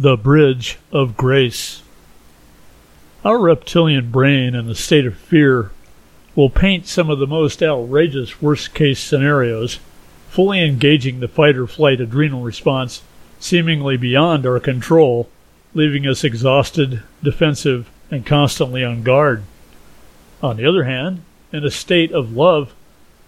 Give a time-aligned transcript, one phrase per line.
[0.00, 1.82] The Bridge of Grace.
[3.22, 5.72] Our reptilian brain in a state of fear
[6.34, 9.78] will paint some of the most outrageous worst case scenarios,
[10.30, 13.02] fully engaging the fight or flight adrenal response
[13.40, 15.28] seemingly beyond our control,
[15.74, 19.42] leaving us exhausted, defensive, and constantly on guard.
[20.42, 21.20] On the other hand,
[21.52, 22.72] in a state of love,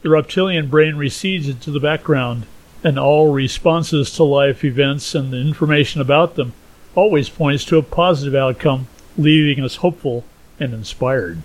[0.00, 2.46] the reptilian brain recedes into the background,
[2.84, 6.52] and all responses to life events and the information about them
[6.94, 8.86] always points to a positive outcome,
[9.16, 10.24] leaving us hopeful
[10.60, 11.42] and inspired.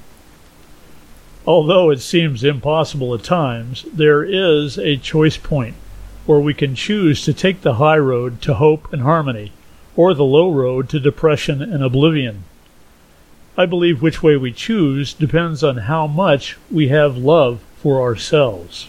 [1.48, 5.76] Although it seems impossible at times, there is a choice point
[6.26, 9.52] where we can choose to take the high road to hope and harmony,
[9.96, 12.44] or the low road to depression and oblivion.
[13.58, 18.88] I believe which way we choose depends on how much we have love for ourselves.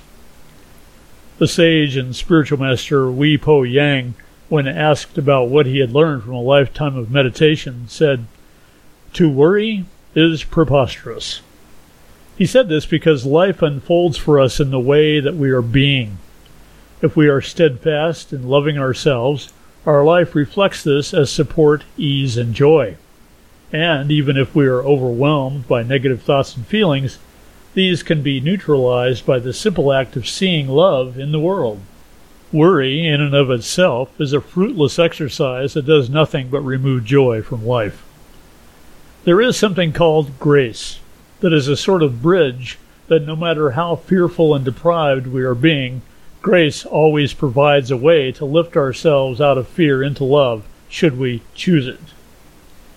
[1.41, 4.13] The sage and spiritual master Wi Po Yang,
[4.51, 8.27] when asked about what he had learned from a lifetime of meditation, said,
[9.15, 11.41] To worry is preposterous.
[12.37, 16.19] He said this because life unfolds for us in the way that we are being.
[17.01, 19.51] If we are steadfast in loving ourselves,
[19.87, 22.99] our life reflects this as support, ease, and joy.
[23.73, 27.19] And even if we are overwhelmed by negative thoughts and feelings,
[27.75, 31.81] these can be neutralized by the simple act of seeing love in the world.
[32.53, 37.43] Worry, in and of itself, is a fruitless exercise that does nothing but remove joy
[37.43, 38.05] from life.
[39.25, 40.99] There is something called grace,
[41.41, 45.55] that is a sort of bridge that no matter how fearful and deprived we are
[45.55, 46.03] being,
[46.43, 51.43] grace always provides a way to lift ourselves out of fear into love, should we
[51.55, 52.01] choose it.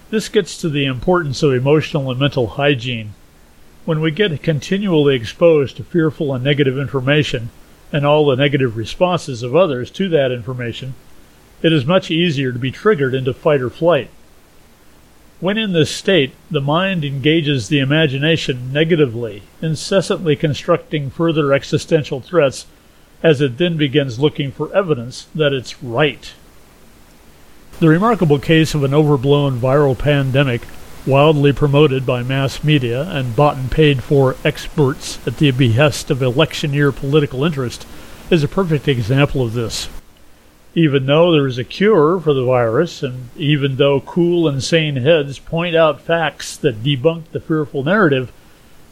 [0.10, 3.14] This gets to the importance of emotional and mental hygiene.
[3.86, 7.50] When we get continually exposed to fearful and negative information,
[7.92, 10.96] and all the negative responses of others to that information,
[11.62, 14.10] it is much easier to be triggered into fight or flight.
[15.40, 22.66] When in this state, the mind engages the imagination negatively, incessantly constructing further existential threats
[23.22, 26.34] as it then begins looking for evidence that it's right.
[27.80, 30.62] The remarkable case of an overblown viral pandemic,
[31.06, 36.22] wildly promoted by mass media and bought and paid for experts at the behest of
[36.22, 37.86] election year political interest,
[38.30, 39.90] is a perfect example of this.
[40.76, 44.96] Even though there is a cure for the virus, and even though cool and sane
[44.96, 48.32] heads point out facts that debunk the fearful narrative,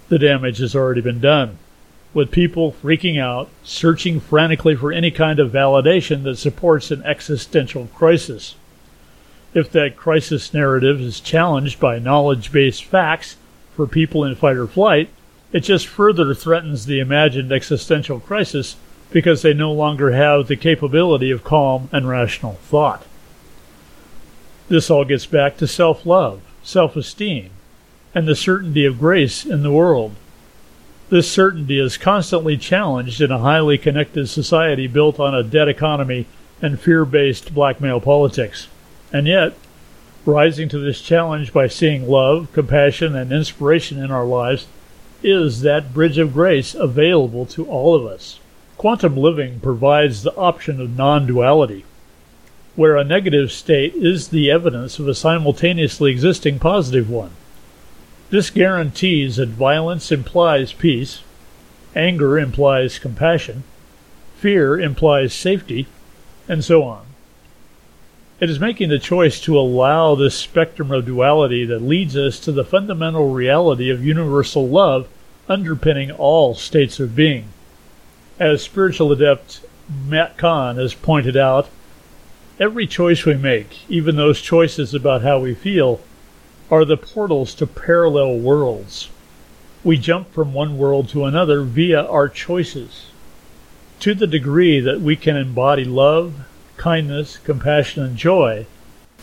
[0.10, 1.58] the damage has already been done.
[2.14, 7.88] With people freaking out, searching frantically for any kind of validation that supports an existential
[7.96, 8.56] crisis.
[9.54, 13.36] If that crisis narrative is challenged by knowledge based facts
[13.76, 15.10] for people in fight or flight,
[15.52, 18.78] it just further threatens the imagined existential crisis
[19.12, 23.06] because they no longer have the capability of calm and rational thought.
[24.70, 27.50] This all gets back to self love, self esteem,
[28.16, 30.16] and the certainty of grace in the world.
[31.10, 36.26] This certainty is constantly challenged in a highly connected society built on a debt economy
[36.62, 38.70] and fear based blackmail politics.
[39.14, 39.54] And yet,
[40.26, 44.68] rising to this challenge by seeing love, compassion, and inspiration in our lives
[45.24, 48.40] is that bridge of grace available to all of us.
[48.78, 51.86] Quantum living provides the option of non duality,
[52.76, 57.32] where a negative state is the evidence of a simultaneously existing positive one.
[58.32, 61.22] This guarantees that violence implies peace,
[61.96, 63.64] anger implies compassion,
[64.38, 65.86] fear implies safety,
[66.48, 67.06] and so on.
[68.42, 72.52] It is making the choice to allow this spectrum of duality that leads us to
[72.52, 75.08] the fundamental reality of universal love
[75.48, 77.50] underpinning all states of being.
[78.40, 79.62] As spiritual adept
[80.08, 81.70] Matt Kahn has pointed out,
[82.60, 86.02] every choice we make, even those choices about how we feel,
[86.72, 89.10] are the portals to parallel worlds.
[89.84, 93.12] We jump from one world to another via our choices.
[94.00, 96.48] To the degree that we can embody love,
[96.78, 98.66] kindness, compassion, and joy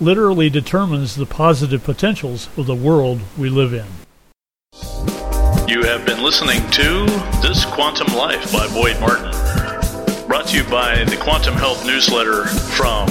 [0.00, 3.86] literally determines the positive potentials of the world we live in.
[5.68, 7.06] You have been listening to
[7.42, 9.32] This Quantum Life by Boyd Martin.
[10.26, 13.08] Brought to you by the Quantum Health Newsletter from